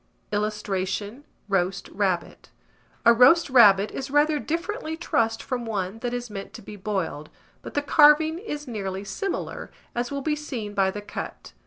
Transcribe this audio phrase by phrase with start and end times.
[0.31, 2.49] [Illustration: ROAST RABBIT.]
[3.05, 7.29] A roast rabbit is rather differently trussed from one that is meant to be boiled;
[7.61, 11.53] but the carving is nearly similar, as will be seen by the cut.